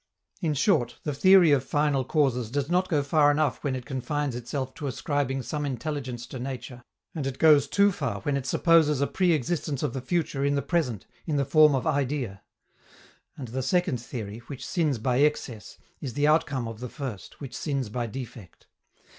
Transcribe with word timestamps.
In 0.41 0.55
short, 0.55 0.95
the 1.03 1.13
theory 1.13 1.51
of 1.51 1.63
final 1.63 2.03
causes 2.03 2.49
does 2.49 2.71
not 2.71 2.89
go 2.89 3.03
far 3.03 3.29
enough 3.29 3.63
when 3.63 3.75
it 3.75 3.85
confines 3.85 4.35
itself 4.35 4.73
to 4.73 4.87
ascribing 4.87 5.43
some 5.43 5.63
intelligence 5.63 6.25
to 6.25 6.39
nature, 6.39 6.81
and 7.13 7.27
it 7.27 7.37
goes 7.37 7.67
too 7.67 7.91
far 7.91 8.19
when 8.21 8.35
it 8.35 8.47
supposes 8.47 8.99
a 8.99 9.05
pre 9.05 9.31
existence 9.33 9.83
of 9.83 9.93
the 9.93 10.01
future 10.01 10.43
in 10.43 10.55
the 10.55 10.63
present 10.63 11.05
in 11.27 11.35
the 11.35 11.45
form 11.45 11.75
of 11.75 11.85
idea. 11.85 12.41
And 13.37 13.49
the 13.49 13.61
second 13.61 14.01
theory, 14.01 14.39
which 14.47 14.65
sins 14.65 14.97
by 14.97 15.17
excess, 15.19 15.77
is 15.99 16.13
the 16.15 16.25
outcome 16.25 16.67
of 16.67 16.79
the 16.79 16.89
first, 16.89 17.39
which 17.39 17.55
sins 17.55 17.89
by 17.89 18.07
defect. 18.07 18.65